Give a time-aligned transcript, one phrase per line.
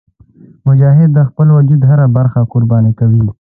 [0.67, 3.23] مجاهد د خپل وجود هره برخه قرباني کوي.